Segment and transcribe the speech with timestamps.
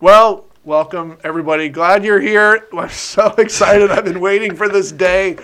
[0.00, 1.68] Well, welcome everybody.
[1.68, 2.68] Glad you're here.
[2.72, 3.90] I'm so excited.
[3.90, 5.34] I've been waiting for this day.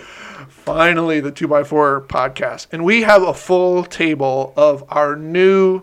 [0.47, 2.67] Finally, the 2x4 podcast.
[2.71, 5.81] And we have a full table of our new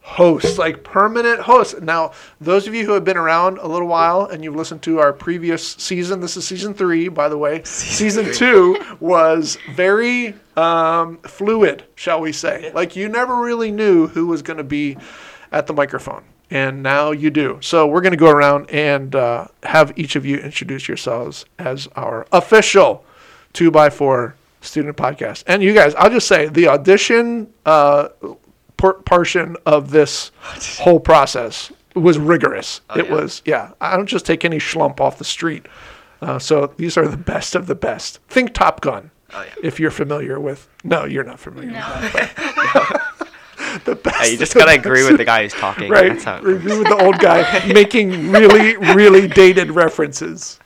[0.00, 1.80] hosts, like permanent hosts.
[1.80, 2.10] Now,
[2.40, 5.12] those of you who have been around a little while and you've listened to our
[5.12, 7.62] previous season, this is season three, by the way.
[7.62, 12.72] Season, two was very um, fluid, shall we say.
[12.72, 14.96] Like you never really knew who was going to be
[15.52, 16.24] at the microphone.
[16.50, 17.58] And now you do.
[17.60, 21.88] So we're going to go around and uh, have each of you introduce yourselves as
[21.94, 23.04] our official
[23.52, 25.44] two by four student podcast.
[25.46, 28.08] And you guys, I'll just say the audition uh,
[28.76, 30.30] por- portion of this
[30.78, 32.80] whole process was rigorous.
[32.96, 33.12] it yeah.
[33.12, 33.72] was, yeah.
[33.80, 35.66] I don't just take any schlump off the street.
[36.20, 38.20] Uh, so these are the best of the best.
[38.28, 39.10] Think Top Gun.
[39.32, 39.54] Oh, yeah.
[39.62, 41.72] If you're familiar with, no, you're not familiar.
[42.14, 43.17] with
[43.84, 44.16] the best.
[44.16, 45.90] Hey, you just gotta agree with the guy who's talking.
[45.90, 50.58] Right, That's how it review with the old guy making really, really dated references.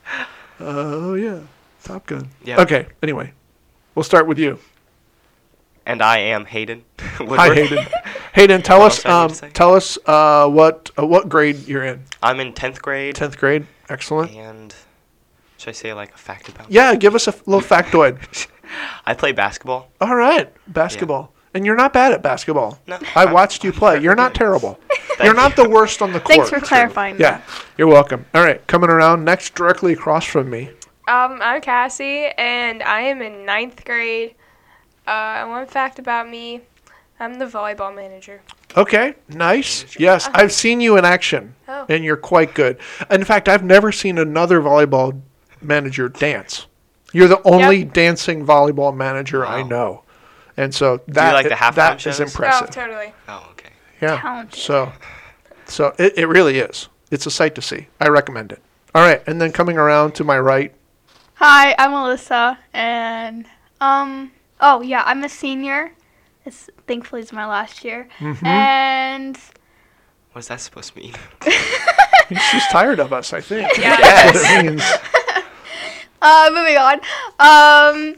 [0.61, 1.41] Oh yeah,
[1.83, 2.29] Top Gun.
[2.45, 2.61] Yeah.
[2.61, 2.87] Okay.
[3.03, 3.33] Anyway,
[3.95, 4.59] we'll start with you.
[5.85, 6.85] And I am Hayden.
[7.01, 7.53] Hi.
[7.55, 7.85] Hayden.
[8.35, 11.67] Hayden, tell us, else do I need um, tell us uh, what uh, what grade
[11.67, 12.05] you're in.
[12.23, 13.67] I'm in tenth grade, Tenth grade.
[13.89, 14.31] Excellent.
[14.31, 14.75] and
[15.59, 16.69] should I say like a fact about?
[16.69, 16.75] me?
[16.77, 18.47] Yeah, give us a f- little factoid.
[19.05, 19.91] I play basketball.
[20.01, 21.33] All right, basketball.
[21.55, 22.79] And you're not bad at basketball.
[22.87, 24.01] No, I watched you play.
[24.01, 24.79] You're not terrible.
[25.23, 26.29] You're not the worst on the court.
[26.29, 27.19] Thanks for clarifying.
[27.19, 27.43] That.
[27.47, 28.25] Yeah, you're welcome.
[28.35, 30.71] All right, coming around next, directly across from me.
[31.09, 34.35] Um, I'm Cassie, and I am in ninth grade.
[35.07, 36.63] Uh, one fact about me,
[37.21, 38.41] I'm the volleyball manager.
[38.77, 39.99] Okay, nice.
[39.99, 41.85] Yes, I've seen you in action, Oh.
[41.91, 42.79] and you're quite good.
[43.11, 45.21] In fact, I've never seen another volleyball
[45.61, 46.67] manager dance.
[47.13, 50.05] You're the only dancing volleyball manager I know,
[50.57, 52.21] and so that like the halftime that is shows?
[52.21, 52.69] impressive.
[52.71, 53.13] Oh, totally.
[53.29, 53.71] Oh, okay.
[54.01, 54.21] Yeah.
[54.21, 54.59] Talented.
[54.61, 54.93] So,
[55.67, 56.89] so it, it really is.
[57.11, 57.89] It's a sight to see.
[58.01, 58.61] I recommend it.
[58.95, 60.75] All right, and then coming around to my right.
[61.35, 63.47] Hi, I'm Alyssa, and
[63.81, 65.93] um, oh yeah, I'm a senior.
[66.45, 68.45] This thankfully is my last year, Mm-hmm.
[68.47, 69.39] and
[70.33, 71.15] What's that supposed to mean?
[72.51, 73.69] She's tired of us, I think.
[73.77, 74.01] Yes.
[74.01, 74.83] That's what it means.
[76.23, 77.01] uh, moving on.
[77.39, 78.17] Um,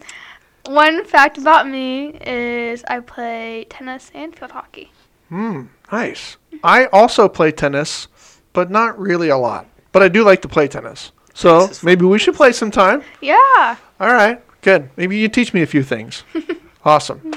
[0.66, 4.92] one fact about me is I play tennis and field hockey.
[5.28, 6.36] Hmm, nice.
[6.62, 8.08] I also play tennis,
[8.52, 9.66] but not really a lot.
[9.92, 11.12] But I do like to play tennis.
[11.34, 11.86] So Tennis is fun.
[11.86, 13.02] maybe we should play some time.
[13.20, 13.76] Yeah.
[14.00, 14.90] All right, good.
[14.96, 16.24] Maybe you teach me a few things.
[16.84, 17.32] awesome.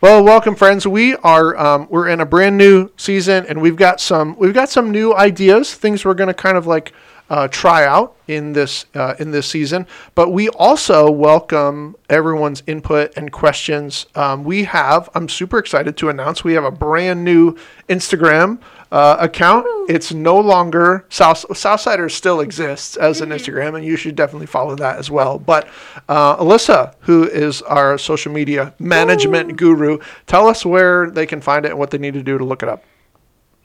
[0.00, 0.86] Well, welcome, friends.
[0.86, 4.68] We are um, we're in a brand new season, and we've got some we've got
[4.68, 6.92] some new ideas, things we're going to kind of like
[7.32, 9.86] uh, try out in this uh, in this season.
[10.14, 14.04] But we also welcome everyone's input and questions.
[14.14, 17.56] Um, we have I'm super excited to announce we have a brand new
[17.88, 18.60] Instagram
[18.92, 19.64] uh, account.
[19.88, 24.76] It's no longer South Southsiders still exists as an Instagram, and you should definitely follow
[24.76, 25.38] that as well.
[25.38, 25.66] But
[26.10, 31.64] uh, Alyssa, who is our social media management guru, tell us where they can find
[31.64, 32.84] it and what they need to do to look it up.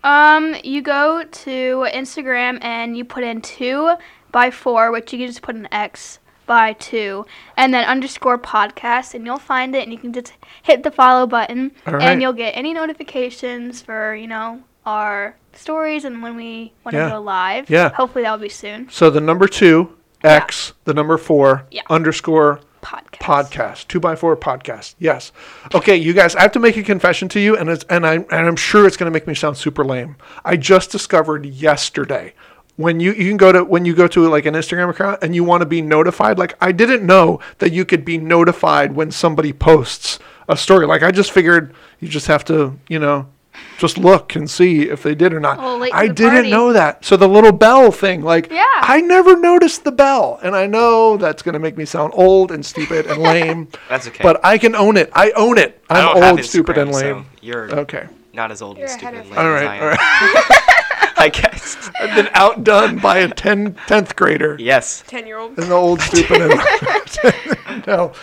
[0.07, 3.95] Um, you go to Instagram and you put in two
[4.31, 7.25] by four, which you can just put an X by two,
[7.57, 10.31] and then underscore podcast, and you'll find it, and you can just
[10.63, 12.01] hit the follow button, right.
[12.01, 16.99] and you'll get any notifications for you know our stories and when we want to
[16.99, 17.09] Yeah.
[17.09, 17.69] go live.
[17.69, 17.89] Yeah.
[17.89, 18.87] Hopefully that'll be soon.
[18.89, 21.81] So the number two X, the number four Yeah.
[21.89, 23.19] underscore Podcast.
[23.19, 23.87] podcast.
[23.87, 24.95] Two by four podcast.
[24.99, 25.31] Yes.
[25.73, 28.15] Okay you guys i have to make a confession to you and it's and i
[28.15, 30.15] and i'm sure it's going to make me sound super lame.
[30.45, 32.33] I just discovered yesterday
[32.75, 35.33] when you you can go to when you go to like an instagram account and
[35.35, 39.09] you want to be notified like i didn't know that you could be notified when
[39.11, 40.85] somebody posts a story.
[40.85, 43.27] Like i just figured you just have to you know
[43.77, 45.59] just look and see if they did or not.
[45.59, 46.51] Oh, late I the didn't party.
[46.51, 47.05] know that.
[47.05, 48.65] So the little bell thing, like, Yeah.
[48.75, 52.65] I never noticed the bell, and I know that's gonna make me sound old and
[52.65, 53.67] stupid and lame.
[53.89, 54.23] That's okay.
[54.23, 55.09] But I can own it.
[55.13, 55.81] I own it.
[55.89, 57.25] I I'm don't old, stupid, and Instagram, so lame.
[57.41, 58.07] you're Okay.
[58.33, 59.69] not as old You're and stupid of and All lame as right.
[59.69, 59.97] I All am.
[59.97, 60.73] right.
[61.19, 61.89] I guess.
[61.99, 64.55] I've been outdone by a 10, 10th grader.
[64.59, 65.03] Yes.
[65.07, 65.57] Ten year old.
[65.57, 68.13] and the old stupid and no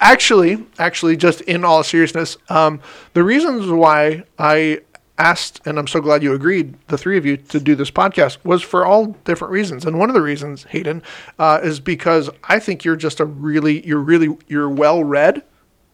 [0.00, 2.80] actually actually just in all seriousness um,
[3.12, 4.80] the reasons why i
[5.20, 8.38] asked and i'm so glad you agreed the three of you to do this podcast
[8.42, 9.84] was for all different reasons.
[9.84, 11.02] And one of the reasons hayden
[11.38, 15.42] uh, is because i think you're just a really you're really you're well read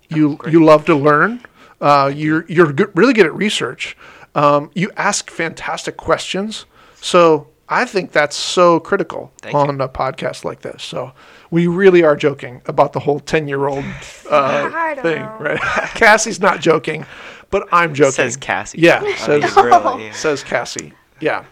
[0.09, 1.43] you you love to learn.
[1.81, 3.97] Uh, you're you're good, really good at research.
[4.35, 6.67] Um, you ask fantastic questions.
[7.01, 9.61] So i think that's so critical Thank you.
[9.61, 10.83] on a podcast like this.
[10.83, 11.13] So
[11.51, 13.85] we really are joking about the whole 10 year old
[14.31, 15.37] uh, thing, know.
[15.39, 15.61] right?
[15.95, 17.07] Cassie's not joking,
[17.51, 18.13] but I'm joking.
[18.13, 18.81] Says Cassie.
[18.81, 20.13] Yeah, I says, mean, really, yeah.
[20.13, 20.93] says Cassie.
[21.21, 21.45] Yeah.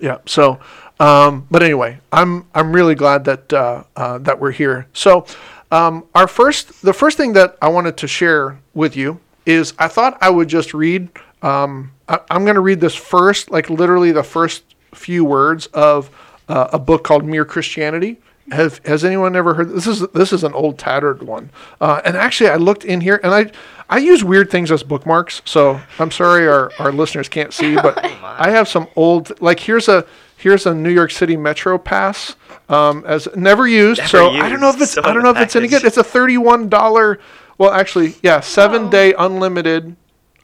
[0.00, 0.18] yeah.
[0.26, 0.58] So,
[1.00, 4.86] um, but anyway, I'm I'm really glad that uh, uh, that we're here.
[4.92, 5.26] So,
[5.70, 9.88] um, our first the first thing that I wanted to share with you is I
[9.88, 11.08] thought I would just read.
[11.42, 16.10] Um, I, I'm going to read this first, like literally the first few words of
[16.48, 18.18] uh, a book called Mere Christianity.
[18.50, 19.86] Have has anyone ever heard this?
[19.86, 21.50] Is this is an old tattered one?
[21.80, 23.50] Uh, and actually, I looked in here and I
[23.88, 25.42] I use weird things as bookmarks.
[25.44, 29.88] So I'm sorry our, our listeners can't see, but I have some old like here's
[29.88, 30.04] a
[30.36, 32.34] here's a New York City Metro pass
[32.68, 34.00] um, as never used.
[34.00, 35.84] Never so I don't know if it's So I don't know if it's any good.
[35.84, 37.20] It's a thirty one dollar.
[37.58, 39.94] Well, actually, yeah, seven day unlimited.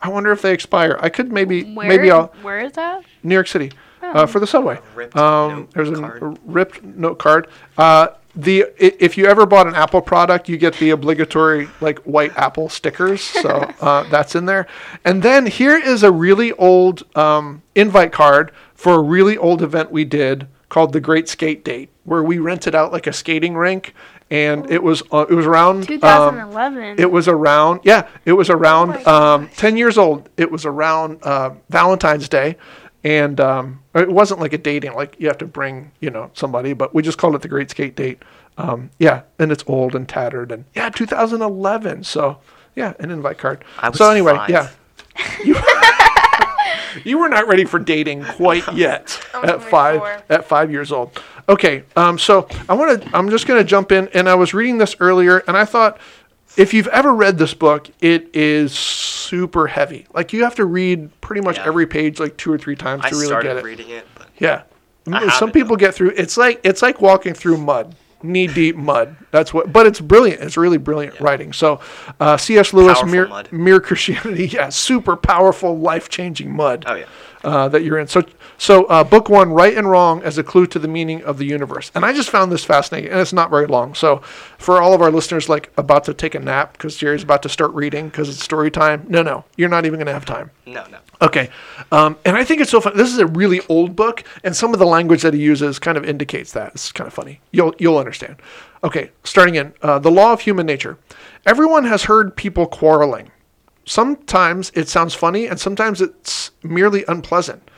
[0.01, 0.97] I wonder if they expire.
[1.01, 3.03] I could maybe Where, maybe I'll where is that?
[3.25, 3.73] New York City
[4.03, 4.79] uh, for the subway.
[4.95, 6.39] ripped Um, there's a, card.
[6.45, 7.49] ripped note card.
[7.77, 11.99] Uh, the i- if you ever bought an Apple product, you get the obligatory like
[12.01, 13.21] white Apple stickers.
[13.43, 14.67] So uh, that's in there.
[15.05, 19.91] And then here is a really old um, invite card for a really old event
[19.91, 23.95] we did called the Great Skate Date, where we rented out like a skating rink,
[24.31, 25.79] and it was uh, it was around.
[25.79, 26.97] um, 2011.
[27.01, 30.29] it was around, yeah, it was around um, 10 years old.
[30.37, 32.57] It was around uh, Valentine's Day.
[33.05, 36.73] And um, it wasn't like a dating, like you have to bring, you know, somebody,
[36.73, 38.23] but we just called it the Great Skate Date.
[38.57, 40.51] Um, yeah, and it's old and tattered.
[40.51, 42.05] And yeah, 2011.
[42.05, 42.39] So
[42.75, 43.65] yeah, an invite card.
[43.95, 44.51] So anyway, five.
[44.51, 44.71] yeah.
[45.45, 45.57] You,
[47.05, 50.23] you were not ready for dating quite yet at five four.
[50.29, 51.21] at five years old.
[51.49, 53.17] Okay, um, so I want to.
[53.17, 55.99] I'm just going to jump in, and I was reading this earlier, and I thought,
[56.59, 60.07] if you've ever read this book, it is super heavy.
[60.13, 61.67] Like you have to read pretty much Yeah.
[61.67, 63.65] every page like two or three times I to really get it.
[63.65, 64.63] reading it, but Yeah,
[65.11, 66.11] I some people get through.
[66.17, 69.17] It's like it's like walking through mud, knee deep mud.
[69.31, 69.73] That's what.
[69.73, 70.43] But it's brilliant.
[70.43, 71.53] It's really brilliant writing.
[71.53, 71.81] So,
[72.21, 72.73] uh, C.S.
[72.73, 73.49] Lewis, Powerful mere, mud.
[73.53, 74.49] mere Christianity.
[74.53, 77.05] Yeah, super powerful, life changing mud oh yeah.
[77.45, 78.07] Uh, that you're in.
[78.07, 78.23] So,
[78.57, 81.45] so uh, book one, right and wrong, as a clue to the meaning of the
[81.45, 81.91] universe.
[81.95, 83.95] And I just found this fascinating, and it's not very long.
[83.95, 84.19] So,
[84.59, 87.49] for all of our listeners, like about to take a nap because Jerry's about to
[87.49, 89.07] start reading because it's story time.
[89.09, 90.51] No, no, you're not even going to have time.
[90.67, 90.99] No, no.
[91.21, 91.51] Okay,
[91.91, 92.97] um, and I think it's so fun.
[92.97, 95.99] This is a really old book, and some of the language that he uses kind
[95.99, 96.73] of indicates that.
[96.73, 97.41] It's kind of funny.
[97.51, 98.37] You'll you'll understand.
[98.85, 100.99] Okay, starting in uh, the law of human nature.
[101.45, 103.31] Everyone has heard people quarreling.
[103.89, 107.71] Sometimes it sounds funny, and sometimes it's merely unpleasant.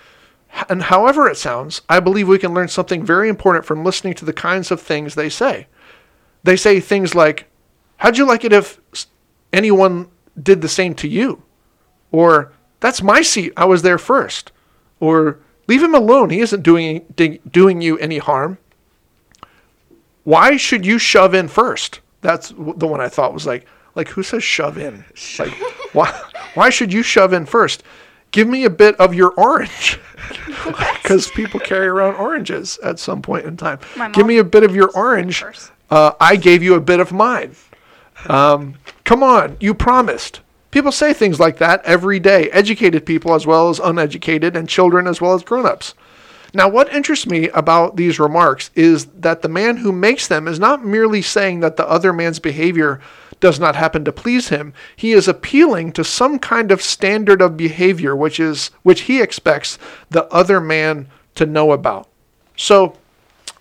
[0.69, 4.25] And however it sounds, I believe we can learn something very important from listening to
[4.25, 5.69] the kinds of things they say.
[6.43, 7.47] They say things like,
[7.99, 8.81] "How'd you like it if
[9.53, 10.09] anyone
[10.43, 11.43] did the same to you?"
[12.11, 13.53] Or, that's my seat.
[13.57, 14.51] I was there first.
[14.99, 16.31] Or, leave him alone.
[16.31, 18.59] He isn't doing, doing you any harm.
[20.25, 22.01] Why should you shove in first?
[22.21, 23.65] That's the one I thought was like,
[23.95, 25.05] like who says shove in?
[25.39, 25.53] Like,
[25.93, 26.11] why,
[26.55, 27.83] why should you shove in first?
[28.31, 29.99] Give me a bit of your orange.
[31.03, 33.81] Because people carry around oranges at some point in time.
[34.13, 35.43] Give me a bit of your orange.
[35.91, 37.57] Uh, I gave you a bit of mine.
[38.29, 40.41] Um, come on, you promised.
[40.71, 45.09] People say things like that every day, educated people as well as uneducated, and children
[45.09, 45.95] as well as grown ups.
[46.55, 50.61] Now, what interests me about these remarks is that the man who makes them is
[50.61, 53.01] not merely saying that the other man's behavior
[53.41, 54.73] does not happen to please him.
[54.95, 59.79] He is appealing to some kind of standard of behavior which is which he expects
[60.11, 62.09] the other man to know about.
[62.57, 62.97] So,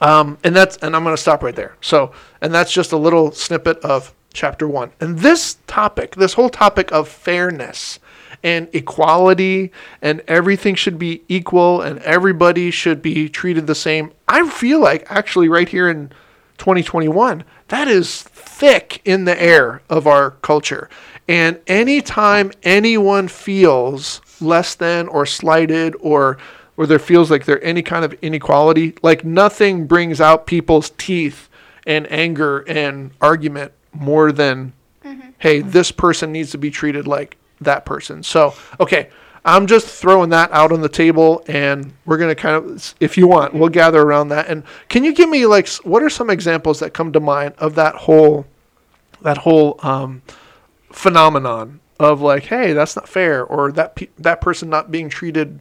[0.01, 1.75] um, and that's and I'm going to stop right there.
[1.81, 2.11] So,
[2.41, 4.91] and that's just a little snippet of chapter one.
[4.99, 7.99] And this topic, this whole topic of fairness
[8.43, 14.11] and equality, and everything should be equal, and everybody should be treated the same.
[14.27, 16.11] I feel like actually right here in
[16.59, 20.89] 2021, that is thick in the air of our culture.
[21.27, 26.37] And anytime anyone feels less than or slighted or
[26.77, 31.49] or there feels like there any kind of inequality, like nothing brings out people's teeth
[31.85, 34.71] and anger and argument more than
[35.03, 35.29] mm-hmm.
[35.39, 38.23] hey, this person needs to be treated like that person.
[38.23, 39.09] So, okay,
[39.45, 43.27] I'm just throwing that out on the table, and we're gonna kind of, if you
[43.27, 44.47] want, we'll gather around that.
[44.47, 47.75] And can you give me like, what are some examples that come to mind of
[47.75, 48.45] that whole,
[49.21, 50.21] that whole um,
[50.91, 55.59] phenomenon of like, hey, that's not fair, or that pe- that person not being treated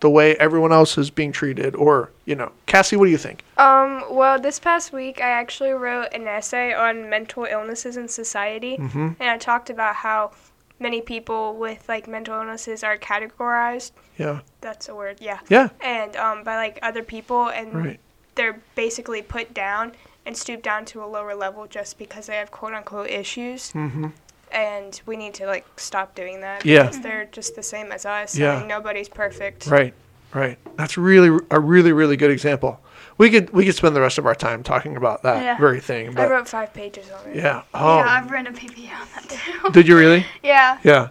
[0.00, 3.44] the way everyone else is being treated, or you know, Cassie, what do you think?
[3.58, 8.78] Um, well, this past week I actually wrote an essay on mental illnesses in society,
[8.78, 9.08] Mm-hmm.
[9.20, 10.32] and I talked about how
[10.80, 13.92] many people with like mental illnesses are categorized.
[14.18, 15.40] Yeah, That's a word, yeah.
[15.48, 18.00] yeah, And um, by like other people, and right,
[18.34, 19.92] they're basically put down
[20.26, 23.72] and stooped down to a lower level just because they have quote unquote issues.
[23.72, 24.08] mm-hmm.
[24.52, 26.64] And we need to like stop doing that.
[26.64, 26.82] Yeah.
[26.82, 28.36] Because they're just the same as us.
[28.36, 28.54] Yeah.
[28.54, 29.68] I mean, nobody's perfect.
[29.68, 29.94] right.
[30.34, 30.58] right.
[30.76, 32.80] That's really a really really good example.
[33.20, 35.58] We could we could spend the rest of our time talking about that Yeah.
[35.58, 36.18] very thing.
[36.18, 37.36] I wrote five pages on it.
[37.36, 37.64] yeah.
[37.74, 38.30] Oh, Yeah, I've oh.
[38.30, 39.70] written a PPA on that too.
[39.72, 40.24] did you really?
[40.42, 40.78] yeah.
[40.82, 41.08] Yeah.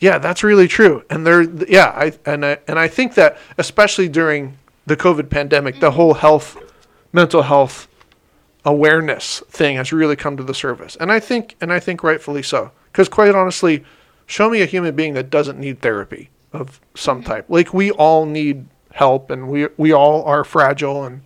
[0.00, 1.04] Yeah, that's really true.
[1.08, 5.78] And there yeah, I and I and I think that especially during the COVID pandemic,
[5.78, 5.96] the mm-hmm.
[5.96, 6.56] whole health
[7.12, 7.86] mental health
[8.64, 10.96] awareness thing has really come to the surface.
[10.96, 12.72] And I think and I think rightfully so.
[12.92, 13.84] Cuz quite honestly,
[14.26, 17.30] show me a human being that doesn't need therapy of some mm-hmm.
[17.30, 17.44] type.
[17.48, 18.66] Like we all need
[18.98, 21.22] help and we we all are fragile and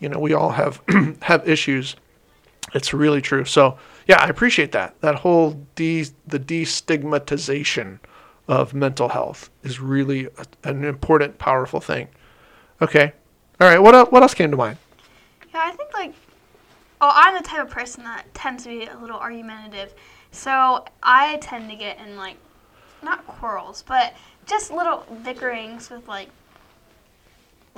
[0.00, 0.82] you know, we all have
[1.22, 1.96] have issues.
[2.74, 3.44] It's really true.
[3.44, 5.00] So, yeah, I appreciate that.
[5.00, 7.98] That whole de- the destigmatization
[8.46, 12.08] of mental health is really a, an important, powerful thing.
[12.80, 13.12] Okay.
[13.60, 13.78] All right.
[13.78, 14.78] What el- what else came to mind?
[15.52, 16.12] Yeah, I think like,
[17.00, 19.94] oh, I'm the type of person that tends to be a little argumentative,
[20.30, 22.36] so I tend to get in like,
[23.02, 24.14] not quarrels, but
[24.46, 26.28] just little bickerings with like,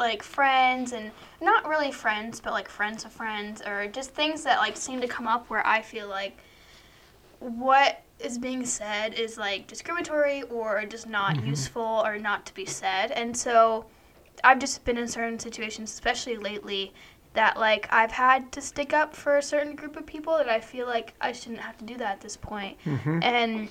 [0.01, 4.59] like friends and not really friends, but like friends of friends, or just things that
[4.59, 6.39] like seem to come up where I feel like
[7.39, 11.51] what is being said is like discriminatory or just not mm-hmm.
[11.51, 13.87] useful or not to be said, and so.
[14.43, 16.95] I've just been in certain situations, especially lately,
[17.35, 20.61] that like I've had to stick up for a certain group of people that I
[20.61, 22.79] feel like I shouldn't have to do that at this point.
[22.87, 23.23] Mm-hmm.
[23.23, 23.69] And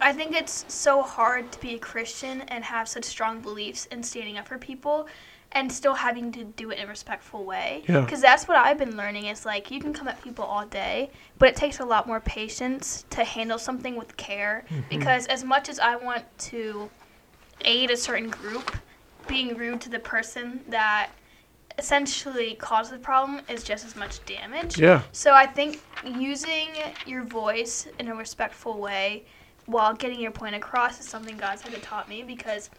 [0.00, 4.02] I think it's so hard to be a Christian and have such strong beliefs in
[4.02, 5.08] standing up for people
[5.52, 7.82] and still having to do it in a respectful way.
[7.88, 8.00] Yeah.
[8.00, 11.10] Because that's what I've been learning is like you can come at people all day,
[11.38, 14.64] but it takes a lot more patience to handle something with care.
[14.68, 14.82] Mm-hmm.
[14.90, 16.90] Because as much as I want to
[17.62, 18.76] aid a certain group,
[19.26, 21.10] being rude to the person that
[21.78, 24.78] essentially caused the problem is just as much damage.
[24.78, 25.02] Yeah.
[25.12, 26.68] So I think using
[27.06, 29.24] your voice in a respectful way
[29.66, 32.70] while getting your point across is something God's had to taught me because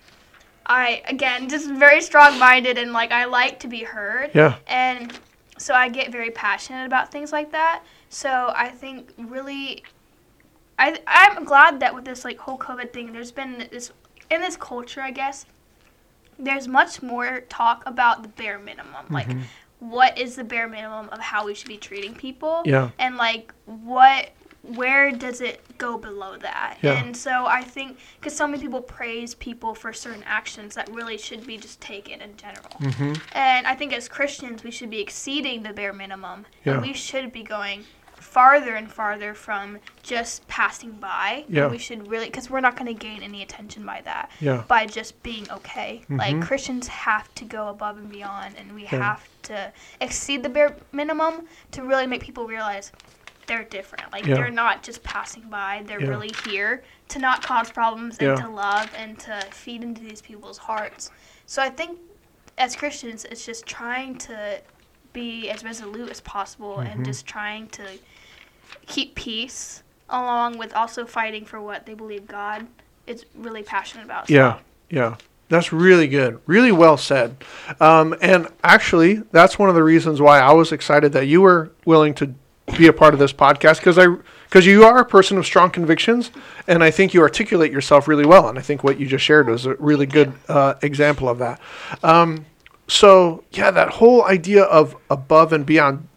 [0.70, 4.30] I again just very strong minded and like I like to be heard.
[4.34, 4.58] Yeah.
[4.68, 5.12] And
[5.58, 7.84] so I get very passionate about things like that.
[8.10, 9.84] So I think really
[10.78, 13.92] I I'm glad that with this like whole COVID thing there's been this
[14.30, 15.48] in this culture I guess
[16.38, 19.08] there's much more talk about the bare minimum.
[19.10, 19.90] Like mm-hmm.
[19.90, 22.62] what is the bare minimum of how we should be treating people?
[22.64, 22.92] Yeah.
[23.00, 24.30] And like what
[24.62, 26.78] where does it go below that?
[26.82, 27.02] Yeah.
[27.04, 31.18] And so I think because so many people praise people for certain actions that really
[31.18, 32.70] should be just taken in general.
[32.80, 33.14] Mm-hmm.
[33.34, 36.46] And I think as Christians, we should be exceeding the bare minimum.
[36.66, 36.74] Yeah.
[36.74, 37.86] And we should be going
[38.16, 41.46] farther and farther from just passing by.
[41.48, 41.68] And Yeah.
[41.68, 44.64] we should really, because we're not going to gain any attention by that, Yeah.
[44.68, 46.02] by just being okay.
[46.10, 46.42] Like Mhm.
[46.44, 48.98] Christians have to go above and beyond, and we Yeah.
[49.14, 52.92] have to exceed the bare minimum to really make people realize
[53.50, 54.10] they're different.
[54.14, 54.36] Like Yeah.
[54.36, 56.08] they're not just passing by; they're Yeah.
[56.08, 58.36] really here to not cause problems and Yeah.
[58.46, 61.12] to love and to feed into these people's hearts.
[61.46, 62.00] So I think
[62.58, 64.62] as Christians, it's just trying to
[65.12, 66.92] be as resolute as possible Mhm.
[66.94, 67.84] and just trying to
[68.86, 72.68] keep peace, along with also fighting for what they believe God
[73.08, 74.28] is really passionate about.
[74.28, 75.16] So- Yeah, yeah.
[75.50, 76.40] That's really good.
[76.46, 77.44] Really well said.
[77.80, 81.72] Um, and actually, that's one of the reasons why I was excited that you were
[81.86, 82.36] willing to
[82.78, 84.08] be a part of this podcast because I
[84.46, 86.32] because you are a person of strong convictions,
[86.68, 88.50] and I think you articulate yourself really well.
[88.50, 91.60] And I think what you just shared was a really good uh, example of that.
[92.02, 92.46] Um,
[92.88, 96.08] so yeah, that whole idea of above and beyond,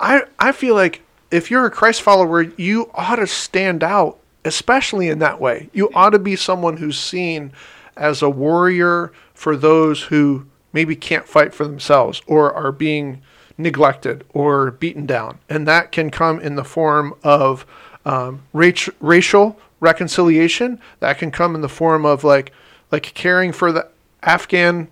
[0.00, 5.08] I I feel like if you're a Christ follower, you ought to stand out, especially
[5.08, 5.68] in that way.
[5.72, 7.52] You ought to be someone who's seen
[7.96, 13.22] as a warrior for those who maybe can't fight for themselves or are being
[13.56, 17.66] neglected or beaten down, and that can come in the form of
[18.04, 20.80] um, rac- racial reconciliation.
[21.00, 22.52] That can come in the form of like
[22.90, 23.88] like caring for the
[24.22, 24.88] Afghan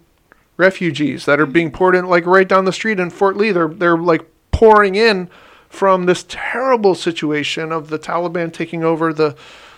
[0.57, 3.53] refugees that are being poured in like right down the street in Fort Lee.
[3.53, 5.29] They're they're like pouring in
[5.69, 9.37] from this terrible situation of the Taliban taking over the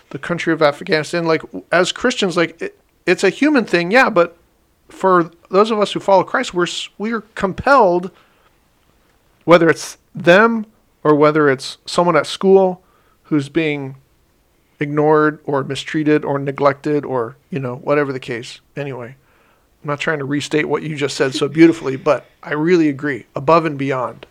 [0.09, 1.25] the country of Afghanistan.
[1.25, 4.37] Like as Christians, like it, it's a human thing, yeah, but
[4.89, 8.11] for those of us who follow Christ, we're we are compelled,
[9.45, 10.65] whether it's them
[11.03, 12.83] or whether it's someone at school
[13.23, 13.95] who's being
[14.79, 18.59] ignored or mistreated or neglected or you know whatever the case.
[18.75, 19.15] Anyway,
[19.83, 23.25] I'm not trying to restate what you just said so beautifully, but I really agree,
[23.35, 24.25] above and beyond,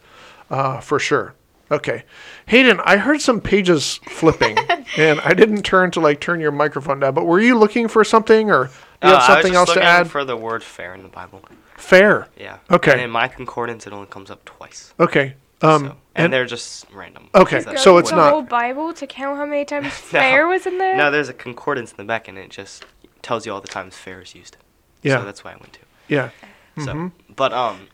[0.50, 1.34] uh, for sure.
[1.70, 2.04] Okay,
[2.46, 4.58] Hayden, I heard some pages flipping,
[4.98, 7.14] and I didn't turn to like turn your microphone down.
[7.14, 8.64] But were you looking for something, or
[9.00, 10.10] do you Uh, have something I was else to add?
[10.10, 11.42] for the word fair in the Bible.
[11.84, 12.28] Fair.
[12.38, 12.58] Yeah.
[12.70, 12.92] Okay.
[12.92, 14.94] And in my concordance, it only comes up twice.
[14.98, 15.34] Okay.
[15.62, 17.28] Um, so, and, and they're just random.
[17.34, 19.84] Okay, Is so what it's the it not- whole Bible to count how many times
[20.12, 20.18] No.
[20.20, 20.96] fair was in there.
[20.96, 22.84] No, there's a concordance in the back, and it just
[23.22, 24.56] tells you all the times fair is used.
[25.02, 25.18] Yeah.
[25.18, 25.80] So that's why I went to.
[26.08, 26.30] Yeah.
[26.78, 27.12] So, Mhm.
[27.34, 27.86] but um,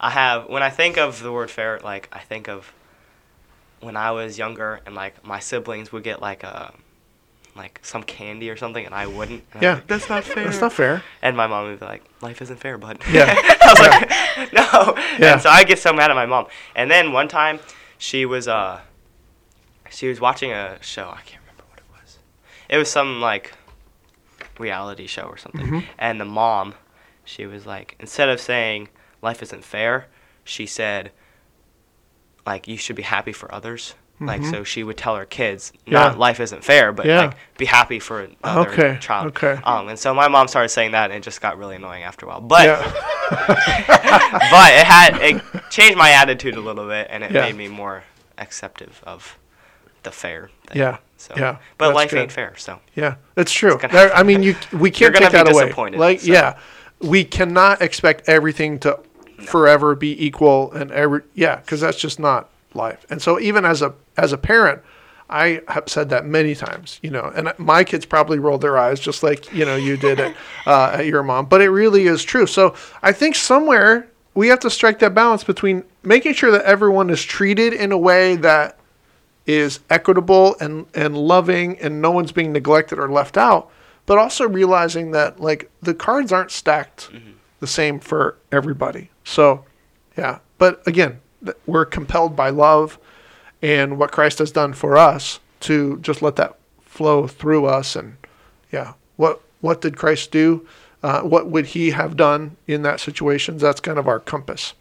[0.00, 2.72] I have when I think of the word fair, like I think of
[3.80, 6.72] when I was younger and like my siblings would get like a
[7.56, 9.42] like some candy or something and I wouldn't.
[9.54, 9.74] And Yeah.
[9.74, 10.44] like, that's not fair.
[10.44, 11.02] That's not fair.
[11.22, 13.34] And my mom would be like, "Life isn't fair, bud." Yeah.
[13.36, 15.32] I was like, "No." Yeah.
[15.34, 16.46] And so I get so mad at my mom.
[16.74, 17.60] And then one time,
[17.98, 18.80] she was uh,
[19.90, 21.08] she was watching a show.
[21.08, 22.18] I can't remember what it was.
[22.68, 23.52] It was some like
[24.58, 25.66] reality show or something.
[25.66, 25.84] Mhm.
[25.98, 26.74] And the mom,
[27.24, 28.88] she was like, instead of saying
[29.22, 30.06] "Life isn't fair,"
[30.44, 31.10] she said,
[32.46, 34.50] like, "You should be happy for others." Like Mhm.
[34.50, 35.94] so, she would tell her kids, Yeah.
[36.04, 37.18] not life isn't fair, but Yeah.
[37.20, 39.26] like be happy for another Okay, child.
[39.28, 39.58] okay.
[39.62, 42.24] Um, and so my mom started saying that, and it just got really annoying after
[42.24, 42.40] a while.
[42.40, 42.92] But yeah.
[43.50, 47.42] but it had it changed my attitude a little bit, and it Yeah.
[47.42, 48.04] made me more
[48.38, 49.36] acceptive of
[50.02, 50.50] the fair.
[50.68, 50.78] Thing.
[50.80, 52.20] Yeah, So yeah, But life good.
[52.20, 52.54] ain't fair.
[52.56, 53.78] So Yeah, it's true.
[53.90, 55.64] There- I mean, you we can't take that away.
[55.64, 56.32] disappointed, Like, so.
[56.32, 56.54] yeah,
[57.00, 58.98] we cannot expect everything to
[59.44, 63.04] forever be equal and every yeah, because that's just not life.
[63.10, 64.82] And so even as a as a parent,
[65.28, 69.00] I have said that many times, you know, and my kids probably rolled their eyes
[69.00, 72.22] just like you know you did at, uh, at your mom, but it really is
[72.22, 72.46] true.
[72.46, 77.10] So I think somewhere we have to strike that balance between making sure that everyone
[77.10, 78.78] is treated in a way that
[79.46, 83.70] is equitable and, and loving and no one's being neglected or left out,
[84.04, 87.10] but also realizing that like the cards aren't stacked
[87.60, 89.10] the same for everybody.
[89.24, 89.64] So,
[90.18, 90.40] yeah.
[90.58, 91.20] But again,
[91.64, 92.98] we're compelled by love
[93.62, 98.16] and what Christ has done for us to just let that flow through us and
[98.72, 100.66] yeah, what what did Christ do?
[101.02, 103.58] Uh, what would he have done in that situation?
[103.58, 104.74] That's kind of our compass.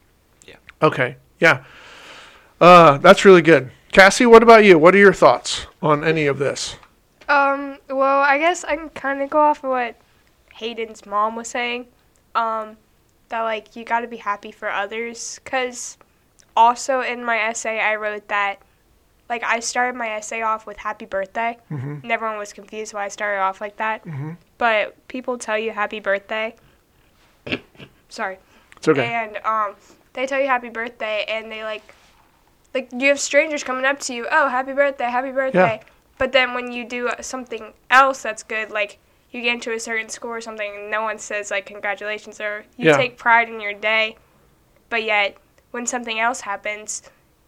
[0.45, 0.55] Yeah.
[0.81, 1.17] Okay.
[1.39, 1.63] Yeah.
[2.59, 3.71] Uh, that's really good.
[3.91, 4.77] Cassie, what about you?
[4.77, 6.75] What are your thoughts on any of this?
[7.27, 9.95] Um, well, I guess I can kind of go off of what
[10.53, 11.87] Hayden's mom was saying.
[12.33, 12.77] Um,
[13.29, 15.97] that like you got to be happy for others, cause
[16.55, 18.59] also in my essay I wrote that
[19.29, 22.03] like I started my essay off with happy birthday, Mhm.
[22.03, 24.05] and everyone was confused why I started off like that.
[24.05, 24.37] Mhm.
[24.59, 26.55] But people tell you happy birthday.
[28.09, 28.37] Sorry.
[28.77, 29.05] It's okay.
[29.13, 29.75] And um,
[30.13, 31.81] they tell you happy birthday, and they like,
[32.73, 34.27] like you have strangers coming up to you.
[34.31, 35.81] Oh, happy birthday, happy birthday.
[36.17, 38.99] But then when you do something else that's good, like
[39.31, 42.65] you get into a certain school or something, and no one says like congratulations or
[42.77, 42.97] you Yeah.
[42.97, 44.17] take pride in your day,
[44.89, 45.35] but yet
[45.75, 47.03] when something else happens,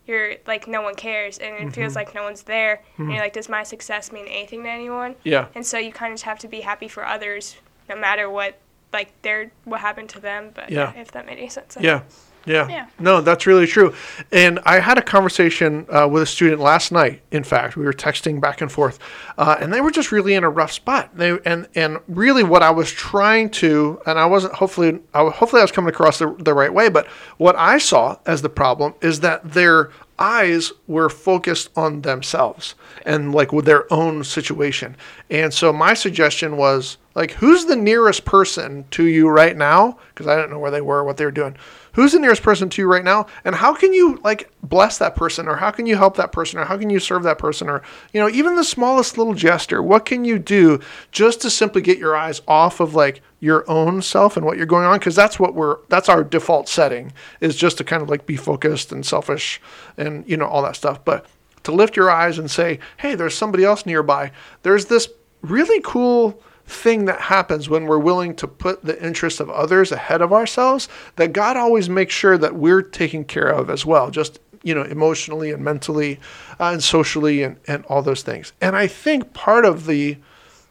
[0.05, 1.95] you're like no one cares, and it feels Mhm.
[1.95, 2.81] like no one's there.
[2.97, 3.13] And Mhm.
[3.13, 5.15] you're like, does my success mean anything to anyone?
[5.23, 5.45] Yeah.
[5.55, 7.55] And so you kind of have to be happy for others,
[7.87, 8.59] no matter what
[8.91, 10.51] like their what happened to them.
[10.53, 10.91] But Yeah.
[10.97, 11.77] if that made any sense.
[11.79, 12.01] Yeah.
[12.47, 12.67] Yeah.
[12.67, 12.87] Yeah.
[12.99, 13.93] No, that's really true.
[14.31, 17.21] And I had a conversation uh, with a student last night.
[17.31, 18.99] In fact, we were texting back and forth,
[19.37, 21.15] uh, and they were just really in a rough spot.
[21.15, 25.59] They and and really what I was trying to, and I wasn't hopefully, I, hopefully
[25.61, 26.89] I was coming across the, the right way.
[26.89, 27.07] But
[27.37, 33.33] what I saw as the problem is that their eyes were focused on themselves and
[33.33, 34.95] like with their own situation.
[35.29, 39.97] And so my suggestion was like, who's the nearest person to you right now?
[40.09, 41.55] Because I didn't know where they were, what they were doing.
[41.97, 43.25] Who's the nearest person to you right now?
[43.43, 46.59] And how can you like bless that person or how can you help that person
[46.59, 47.81] or how can you serve that person or,
[48.13, 49.81] you know, even the smallest little gesture?
[49.81, 50.79] What can you do
[51.11, 54.67] just to simply get your eyes off of like your own self and what you're
[54.67, 54.99] going on?
[54.99, 58.37] Because that's what we're, that's our default setting is just to kind of like be
[58.37, 59.59] focused and selfish
[59.97, 61.03] and, you know, all that stuff.
[61.03, 61.25] But
[61.63, 64.31] to lift your eyes and say, hey, there's somebody else nearby.
[64.61, 65.09] There's this
[65.41, 70.21] really cool thing that happens when we're willing to put the interests of others ahead
[70.21, 74.39] of ourselves that God always makes sure that we're taken care of as well, just
[74.63, 76.19] you know, emotionally and mentally
[76.59, 78.51] uh, and socially and, and all those things.
[78.59, 80.17] And I think part of the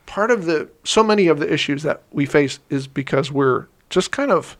[0.04, 4.10] part of the so many of the issues that we face is because we're just
[4.10, 4.56] kind of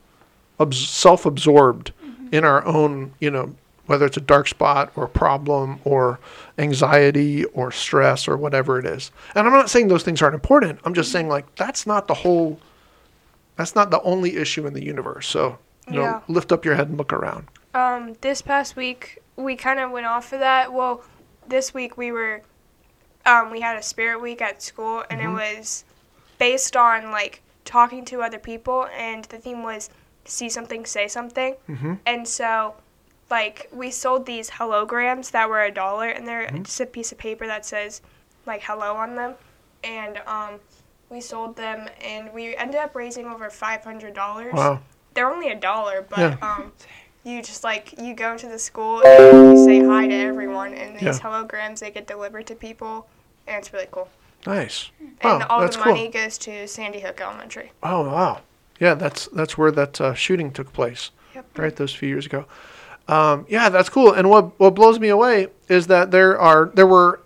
[0.71, 1.93] self-absorbed
[2.33, 3.55] in our own, you know,
[3.87, 6.19] whether it's a dark spot or a problem or
[6.59, 9.11] anxiety or stress or whatever it is.
[9.35, 10.81] And I'm not saying those things aren't important.
[10.85, 12.59] I'm just saying like that's not the whole
[13.57, 15.27] that's not the only issue in the universe.
[15.27, 17.47] So, you know, lift up your head and look around.
[17.75, 20.73] Um, this past week we kind of went off of that.
[20.73, 21.03] Well,
[21.49, 22.43] this week we were,
[23.25, 25.39] um, we had a spirit week at school, and Mm-hmm.
[25.39, 25.85] it was
[26.39, 29.91] based on like talking to other people, and the theme was
[30.25, 31.55] see something, say something.
[31.69, 31.99] Mhm.
[32.07, 32.75] And so,
[33.31, 36.63] like, we sold these holograms that were a dollar, and they're Mm-hmm.
[36.63, 38.01] just a piece of paper that says
[38.47, 39.35] like hello on them,
[39.83, 40.61] and um,
[41.11, 44.81] we sold them, and we ended up raising over five hundred dollars Wow.
[45.15, 46.37] they're only a dollar, but Yeah.
[46.43, 46.73] um,
[47.25, 50.95] you just like you go into the school and you say hi to everyone, and
[50.95, 51.19] these Yeah.
[51.19, 53.09] holograms they get delivered to people,
[53.49, 54.09] and it's really cool.
[54.47, 54.91] Nice.
[55.01, 55.93] and Wow, all that's the cool.
[55.95, 57.73] money goes to Sandy Hook Elementary.
[57.83, 58.43] Oh wow,
[58.79, 61.47] yeah, that's that's where that uh, shooting took place, Yep.
[61.59, 61.75] right?
[61.75, 62.47] Those few years ago.
[63.09, 64.13] Um, yeah, that's cool.
[64.13, 67.21] And what what blows me away is that there are there were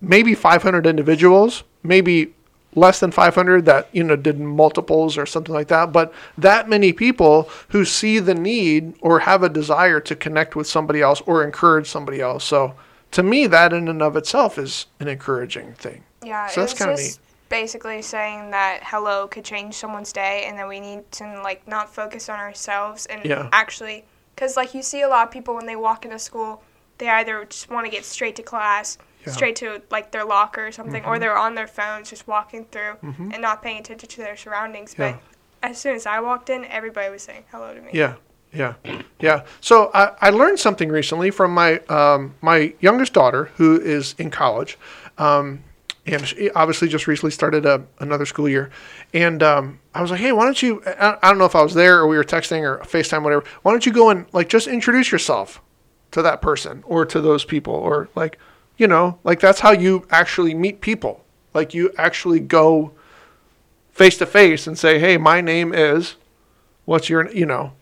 [0.00, 2.32] maybe 500 individuals, maybe
[2.74, 6.92] less than 500 that you know did multiples or something like that, but that many
[6.92, 11.44] people who see the need or have a desire to connect with somebody else or
[11.44, 12.44] encourage somebody else.
[12.44, 12.74] So
[13.12, 16.04] to me, that in and of itself is an encouraging thing.
[16.24, 20.68] Yeah, So that's kinda just basically saying that hello could change someone's day, and that
[20.68, 23.48] we need to like not focus on ourselves and Yeah.
[23.52, 24.04] actually,
[24.40, 26.62] because like you see a lot of people when they walk into school,
[26.96, 29.04] they either just want to get straight to class, Yeah.
[29.26, 29.32] Mm-hmm.
[29.32, 32.96] straight to like their locker or something, or they're on their phones just walking through
[33.02, 34.94] and not paying attention to their surroundings.
[34.98, 35.12] Yeah.
[35.12, 37.90] But as soon as I walked in, everybody was saying hello to me.
[37.92, 38.14] Yeah,
[38.54, 38.74] yeah,
[39.20, 39.44] yeah.
[39.60, 44.30] So I, I learned something recently from my um, my youngest daughter who is in
[44.30, 44.78] college,
[45.18, 45.62] um,
[46.10, 48.70] and she obviously just recently started a, another school year.
[49.12, 50.82] And um, I was like, hey, why don't you?
[50.86, 53.44] I, I don't know if I was there or we were texting or Facetime, whatever.
[53.62, 55.60] Why don't you go and like just introduce yourself
[56.10, 58.38] to that person or to those people or like
[58.76, 61.24] you know like that's how you actually meet people.
[61.54, 62.92] Like you actually go
[63.90, 66.16] face to face and say, hey, my name is.
[66.84, 67.72] What's your you know?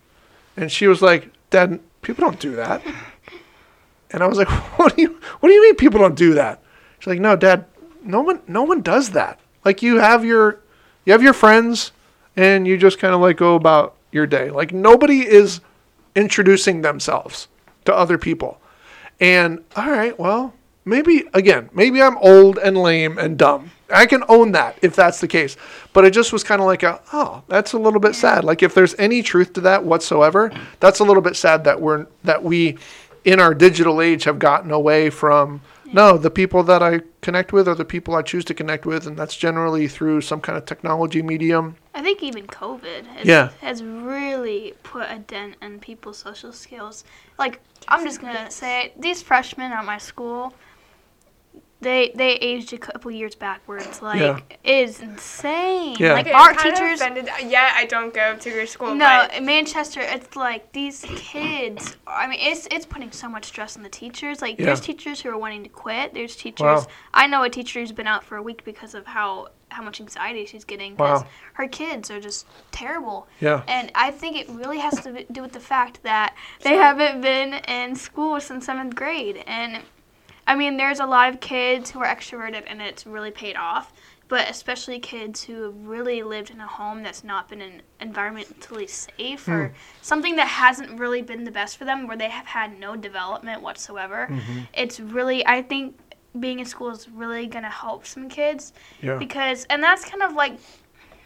[0.57, 2.83] And she was like, Dad, people don't do that.
[4.11, 6.63] And I was like, What do you what do you mean people don't do that?
[6.99, 7.65] She's like, No, Dad,
[8.03, 9.41] no one no one does that.
[9.65, 10.61] Like you have your
[11.05, 11.93] you have your friends
[12.37, 14.51] and you just kind of like go about your day.
[14.51, 15.61] Like nobody is
[16.15, 17.49] introducing themselves
[17.85, 18.61] to other people.
[19.21, 23.71] And all right, well, maybe again, maybe I'm old and lame and dumb.
[23.91, 25.57] I can own that if that's the case.
[25.93, 28.45] But it just was kind of like a, oh, that's a little bit sad.
[28.45, 32.07] Like if there's any truth to that whatsoever, that's a little bit sad that we're
[32.25, 32.79] that we
[33.25, 35.61] in our digital age have gotten away from
[35.93, 39.07] no, the people that I connect with are the people I choose to connect with
[39.07, 41.77] and that's generally through some kind of technology medium.
[41.95, 43.51] I think even COVID has, Yeah.
[43.61, 47.05] has really put a dent in people's social skills.
[47.39, 50.53] Like, I'm just going to say it, these freshmen at my school,
[51.81, 54.03] they they aged a couple years backwards.
[54.03, 54.41] Like, Yeah.
[54.51, 55.97] it is insane.
[55.99, 56.15] Yeah.
[56.15, 57.01] Like, Okay, art I'm kind of teachers.
[57.01, 57.29] offended.
[57.29, 58.95] Uh, yeah, I don't go to your school.
[58.95, 61.97] No, but in Manchester, it's like these kids.
[62.07, 64.43] I mean, it's it's putting so much stress on the teachers.
[64.43, 66.15] Like, there's teachers who are wanting to quit.
[66.15, 66.63] There's teachers.
[66.65, 66.87] Wow.
[67.15, 70.01] I know a teacher who's been out for a week because of how how much
[70.01, 71.29] anxiety she's getting because Wow.
[71.53, 73.29] her kids are just terrible.
[73.39, 73.63] Yeah.
[73.69, 77.53] And I think it really has to do with the fact that they haven't been
[77.69, 79.45] in school since seventh grade.
[79.47, 79.83] And
[80.49, 83.93] I mean, there's a lot of kids who are extroverted and it's really paid off,
[84.29, 88.89] but especially kids who have really lived in a home that's not been en- environmentally
[88.89, 92.81] safe or something that hasn't really been the best for them, where they have had
[92.81, 94.29] no development whatsoever.
[94.75, 95.97] It's really, I think.
[96.39, 99.17] Being in school is really gonna help some kids Yeah.
[99.17, 100.59] because, and that's kind of like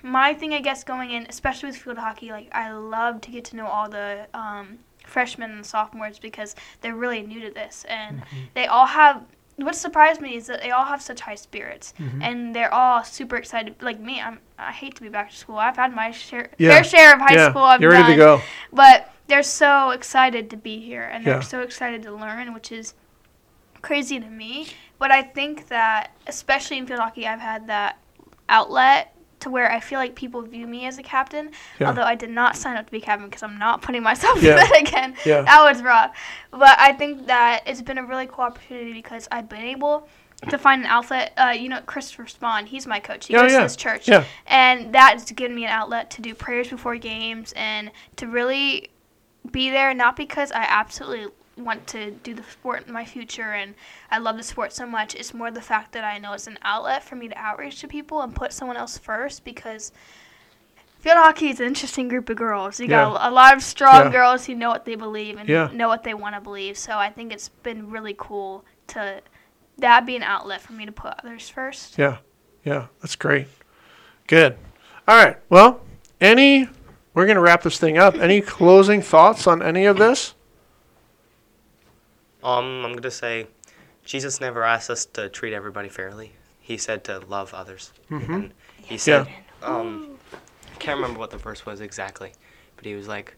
[0.03, 3.45] my thing, I guess, going in, especially with field hockey, like I love to get
[3.47, 4.79] to know all the um,
[5.13, 8.37] freshmen and sophomores because they're really new to this, and mm-hmm.
[8.55, 9.23] they all have.
[9.57, 12.23] What surprised me is that they all have such high spirits, mm-hmm.
[12.23, 13.77] and they're all super excited.
[13.81, 14.41] Like me, I'm.
[14.59, 15.57] I hate to be back to school.
[15.57, 16.71] I've had my share, Yeah.
[16.71, 17.51] fair share of high yeah.
[17.51, 17.63] school.
[17.63, 18.41] I've You're ready done, to go.
[18.73, 21.35] but they're so excited to be here, and Yeah.
[21.35, 22.95] they're so excited to learn, which is
[23.83, 24.69] crazy to me.
[24.99, 27.99] But I think that, especially in field hockey, I've had that
[28.49, 29.12] outlet
[29.43, 31.51] to where I feel like people view me as a captain.
[31.79, 31.89] Yeah.
[31.89, 34.59] Although I did not sign up to be captain because I'm not putting myself Yeah.
[34.59, 35.15] through that again.
[35.25, 35.43] Yeah.
[35.43, 36.17] That was rough.
[36.51, 40.09] But I think that it's been a really cool opportunity because I've been able
[40.49, 41.33] to find an outlet.
[41.37, 43.27] Uh, you know, Christopher Spawn, he's my coach.
[43.27, 43.59] He Yeah, goes yeah.
[43.59, 44.09] to this church.
[44.09, 44.25] Yeah.
[44.47, 48.91] And that's given me an outlet to do prayers before games and to really
[49.51, 53.75] be there, not because I absolutely want to do the sport in my future and
[54.11, 55.15] I love the sport so much.
[55.15, 57.89] It's more the fact that I know it's an outlet for me to outreach to
[57.89, 59.93] people and put someone else first because
[61.01, 62.81] field hockey is an interesting group of girls.
[62.81, 64.13] You got a lot of strong Yeah.
[64.13, 65.69] girls who know what they believe and Yeah.
[65.73, 66.79] know what they want to believe.
[66.79, 69.21] So I think it's been really cool to
[69.79, 71.99] that be an outlet for me to put others first.
[71.99, 72.19] Yeah,
[72.65, 73.49] yeah, that's great.
[74.27, 74.57] Good.
[75.09, 75.37] All right.
[75.49, 75.81] Well,
[76.21, 76.69] any,
[77.15, 78.15] we're going to wrap this thing up.
[78.15, 80.35] Any closing thoughts on any of this?
[82.45, 83.47] Um, I'm gonna say,
[84.05, 86.33] Jesus never asked us to treat everybody fairly.
[86.61, 87.93] He said to love others.
[88.11, 88.29] Mhm.
[88.35, 89.29] And he said,
[89.63, 90.19] um,
[90.73, 92.33] I can't remember what the verse was exactly,
[92.77, 93.35] but he was like,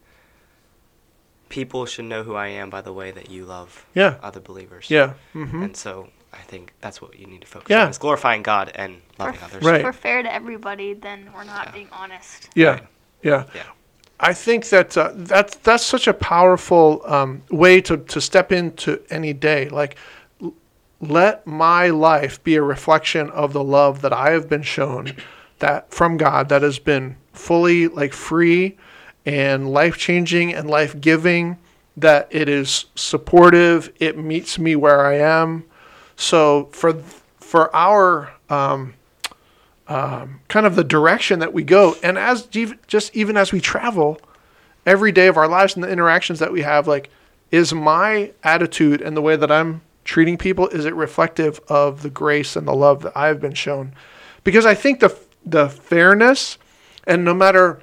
[1.49, 4.89] people should know who I am by the way that you love Yeah, other believers.
[4.89, 5.13] yeah.
[5.33, 7.83] hmm And so I think that's what you need to focus Yeah.
[7.83, 9.63] on: is glorifying God and loving If- others.
[9.63, 9.79] Right.
[9.81, 11.71] If we're fair to everybody, then we're not Yeah.
[11.71, 12.49] being honest.
[12.55, 12.87] Yeah, Right.
[13.21, 13.45] yeah.
[13.53, 13.63] Yeah.
[14.19, 19.01] I think that uh, that's that's such a powerful um, way to, to step into
[19.09, 19.67] any day.
[19.69, 19.97] Like
[20.41, 20.53] l-
[21.01, 25.13] let my life be a reflection of the love that I have been shown
[25.59, 28.77] that from God that has been fully like free
[29.25, 31.57] and life changing and life giving
[31.97, 35.65] that it is supportive it meets me where I am
[36.15, 36.93] so for
[37.39, 38.93] for our um,
[39.87, 41.95] um, kind of the direction that we go.
[42.01, 42.47] And as
[42.87, 44.19] just even as we travel
[44.85, 47.09] every day of our lives and the interactions that we have like
[47.51, 52.09] is my attitude and the way that I'm treating people is it reflective of the
[52.09, 53.93] grace and the love that I've been shown?
[54.43, 56.57] Because I think the the fairness
[57.05, 57.79] and no matter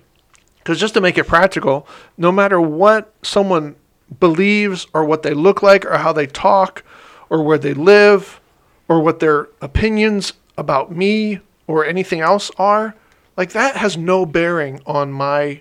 [0.59, 1.87] because just to make it practical
[2.17, 3.77] no matter what someone
[4.19, 6.83] believes or what they look like or how they talk
[7.31, 8.41] or where they live
[8.88, 12.94] or what their opinions about me or anything else are
[13.37, 15.61] like that has no bearing on my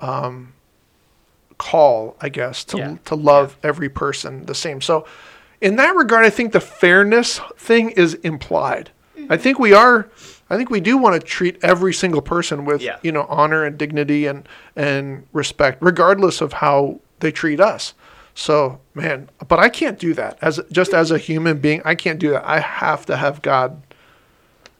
[0.00, 0.52] um,
[1.58, 2.96] call i guess to, Yeah.
[3.06, 4.80] to love every person the same.
[4.80, 5.06] So
[5.60, 8.90] in that regard i think the fairness thing is implied.
[9.30, 10.08] I think we are
[10.50, 12.98] i think we do want to treat every single person with Yeah.
[13.02, 17.94] you know honor and dignity and and respect regardless of how they treat us.
[18.34, 20.36] So man but i can't do that.
[20.42, 22.44] As just as a human being i can't do that.
[22.46, 23.80] I have to have god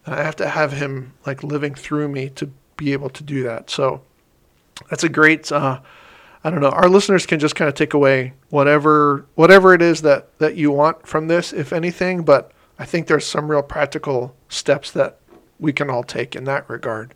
[0.06, 3.42] and I have to have him like living through me to be able to do
[3.42, 3.68] that.
[3.68, 4.02] So
[4.88, 5.50] that's a great.
[5.50, 5.80] Uh,
[6.44, 6.70] I don't know.
[6.70, 10.70] Our listeners can just kind of take away whatever whatever it is that that you
[10.70, 12.22] want from this, if anything.
[12.22, 15.18] But I think there's some real practical steps that
[15.58, 17.14] we can all take in that regard.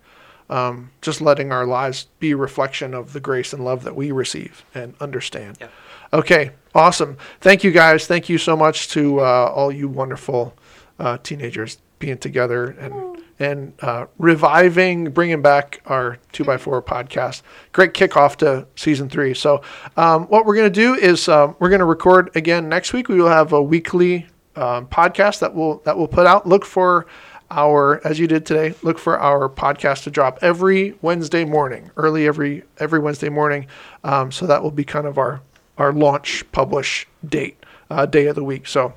[0.48, 4.10] Um, just letting our lives be a reflection of the grace and love that we
[4.10, 5.58] receive and understand.
[5.60, 5.68] Yeah.
[6.12, 7.18] Okay, awesome.
[7.40, 8.08] Thank you guys.
[8.08, 10.56] Thank you so much to uh, all you wonderful
[10.98, 17.42] uh, teenagers being together and and uh, reviving, bringing back our two by four podcast.
[17.72, 19.32] Great kickoff to season three.
[19.32, 19.62] So
[19.96, 23.08] um, what we're going to do is um, we're going to record again next week.
[23.08, 26.46] We will have a weekly um, podcast that will that will put out.
[26.46, 27.06] Look for
[27.50, 28.74] our as you did today.
[28.82, 33.66] Look for our podcast to drop every Wednesday morning, early every every Wednesday morning.
[34.04, 35.40] Um, so that will be kind of our
[35.78, 37.56] our launch publish date,
[37.88, 38.66] uh, day of the week.
[38.66, 38.92] So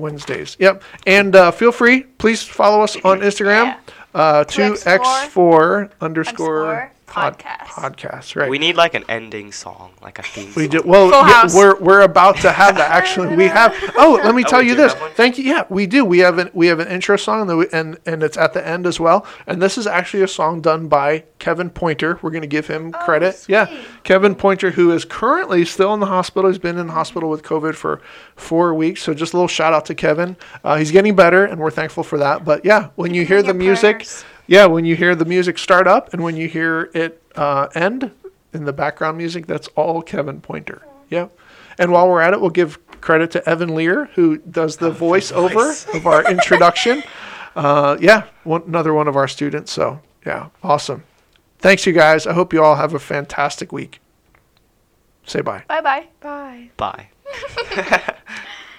[0.00, 0.56] Wednesdays.
[0.58, 0.82] Yep.
[1.06, 3.64] And uh, feel free, please follow us on Instagram.
[3.66, 3.78] Yeah.
[4.12, 7.66] Uh, To 2x4 underscore underscore pod, podcast.
[7.66, 8.36] podcast.
[8.36, 8.48] Right.
[8.48, 10.68] We need like an ending song, like a theme We song.
[10.70, 11.10] do well.
[11.10, 11.54] Full yeah, House.
[11.54, 12.90] we're we're about to have that.
[12.90, 13.74] Actually, we have.
[13.96, 14.94] Oh, let me Oh, tell we you this.
[15.14, 15.44] Thank you.
[15.44, 16.04] Yeah, we do.
[16.04, 18.66] We have an we have an intro song, and, the, and and it's at the
[18.66, 19.26] end as well.
[19.46, 22.18] And this is actually a song done by Kevin Pointer.
[22.22, 23.44] We're going to give him credit.
[23.48, 23.66] Yeah,
[24.04, 26.48] Kevin Pointer, who is currently still in the hospital.
[26.50, 28.00] He's been in the hospital with COVID for
[28.36, 29.02] four weeks.
[29.02, 30.36] So just a little shout out to Kevin.
[30.64, 32.44] Uh, he's getting better, and we're thankful for that.
[32.44, 33.96] But yeah, when you hear the music.
[33.98, 34.24] prayers.
[34.50, 38.10] Yeah, when you hear the music start up and when you hear it uh, end
[38.52, 40.82] in the background music, that's all Kevin Pointer.
[41.08, 41.28] Yeah.
[41.78, 45.52] And while we're at it, we'll give credit to Evan Lear, who does the voiceover
[45.52, 45.86] voice.
[45.94, 47.02] of our introduction.
[47.56, 49.72] Uh, yeah, one, another one of our students.
[49.72, 51.02] So, yeah, awesome.
[51.58, 52.24] Thanks, you guys.
[52.24, 54.00] I hope you all have a fantastic week.
[55.26, 55.64] Say bye.
[55.66, 56.06] Bye bye.
[56.20, 56.70] Bye.
[56.76, 58.14] Bye.